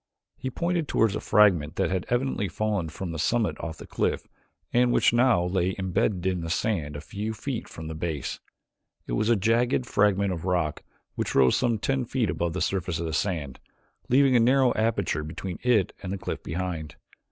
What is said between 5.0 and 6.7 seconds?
now lay imbedded in the